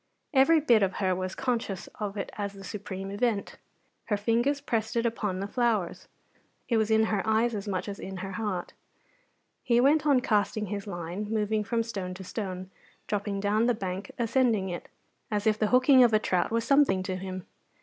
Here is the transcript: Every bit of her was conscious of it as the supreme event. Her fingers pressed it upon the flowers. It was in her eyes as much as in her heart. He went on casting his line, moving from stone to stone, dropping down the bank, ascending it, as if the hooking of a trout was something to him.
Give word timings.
Every 0.33 0.59
bit 0.59 0.81
of 0.81 0.93
her 0.93 1.15
was 1.15 1.35
conscious 1.35 1.85
of 1.99 2.17
it 2.17 2.31
as 2.35 2.53
the 2.53 2.63
supreme 2.63 3.11
event. 3.11 3.57
Her 4.05 4.17
fingers 4.17 4.59
pressed 4.59 4.95
it 4.95 5.05
upon 5.05 5.39
the 5.39 5.47
flowers. 5.47 6.07
It 6.67 6.77
was 6.77 6.89
in 6.89 7.03
her 7.03 7.21
eyes 7.23 7.53
as 7.53 7.67
much 7.67 7.87
as 7.87 7.99
in 7.99 8.17
her 8.25 8.31
heart. 8.31 8.73
He 9.61 9.79
went 9.79 10.07
on 10.07 10.19
casting 10.19 10.65
his 10.73 10.87
line, 10.87 11.25
moving 11.29 11.63
from 11.63 11.83
stone 11.83 12.15
to 12.15 12.23
stone, 12.23 12.71
dropping 13.05 13.41
down 13.41 13.67
the 13.67 13.75
bank, 13.75 14.09
ascending 14.17 14.69
it, 14.69 14.89
as 15.29 15.45
if 15.45 15.59
the 15.59 15.67
hooking 15.67 16.03
of 16.03 16.13
a 16.13 16.17
trout 16.19 16.49
was 16.49 16.63
something 16.65 17.03
to 17.03 17.15
him. 17.17 17.45